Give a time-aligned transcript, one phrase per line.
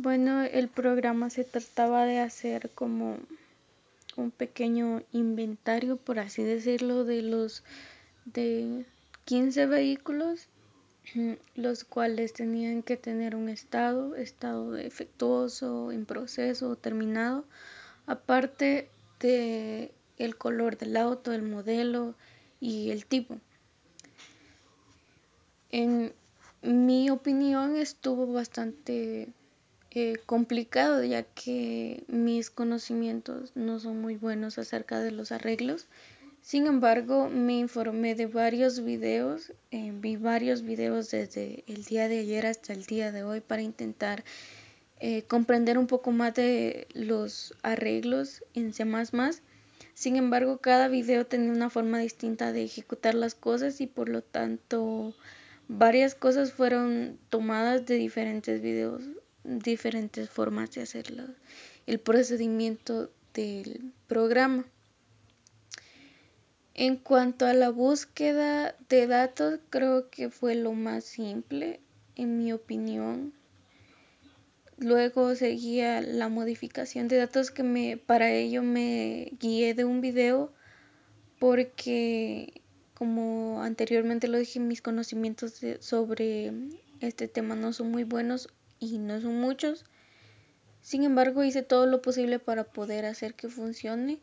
[0.00, 3.18] Bueno, el programa se trataba de hacer como
[4.16, 7.64] un pequeño inventario, por así decirlo, de los
[8.24, 8.86] de
[9.24, 10.46] 15 vehículos,
[11.56, 17.44] los cuales tenían que tener un estado, estado defectuoso, en proceso terminado,
[18.06, 22.14] aparte de el color del auto, el modelo
[22.60, 23.40] y el tipo.
[25.72, 26.12] En
[26.62, 29.32] mi opinión estuvo bastante
[29.90, 35.86] eh, complicado ya que mis conocimientos no son muy buenos acerca de los arreglos.
[36.42, 42.20] Sin embargo, me informé de varios videos, eh, vi varios videos desde el día de
[42.20, 44.24] ayer hasta el día de hoy para intentar
[45.00, 48.84] eh, comprender un poco más de los arreglos en C++.
[49.94, 54.22] Sin embargo, cada video tenía una forma distinta de ejecutar las cosas y por lo
[54.22, 55.14] tanto
[55.68, 59.02] varias cosas fueron tomadas de diferentes videos,
[59.48, 61.24] diferentes formas de hacerlo,
[61.86, 64.66] el procedimiento del programa.
[66.74, 71.80] En cuanto a la búsqueda de datos, creo que fue lo más simple,
[72.14, 73.32] en mi opinión.
[74.76, 80.52] Luego seguía la modificación de datos que me, para ello me guié de un video
[81.40, 82.62] porque
[82.94, 86.52] como anteriormente lo dije, mis conocimientos sobre
[87.00, 88.48] este tema no son muy buenos
[88.80, 89.84] y no son muchos.
[90.80, 94.20] Sin embargo, hice todo lo posible para poder hacer que funcione,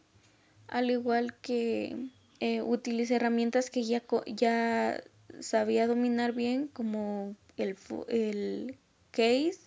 [0.67, 2.08] al igual que
[2.39, 5.03] eh, utilicé herramientas que ya, ya
[5.39, 7.76] sabía dominar bien, como el,
[8.08, 8.78] el
[9.11, 9.59] case,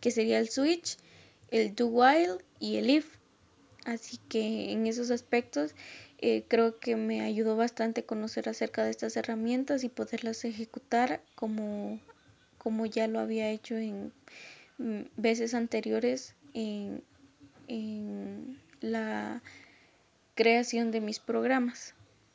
[0.00, 0.96] que sería el switch,
[1.50, 3.16] el do while y el if.
[3.84, 5.74] Así que en esos aspectos
[6.18, 11.98] eh, creo que me ayudó bastante conocer acerca de estas herramientas y poderlas ejecutar como,
[12.60, 14.12] como ya lo había hecho en
[14.78, 17.02] mm, veces anteriores en,
[17.68, 19.42] en la
[20.34, 21.94] creación de mis programas.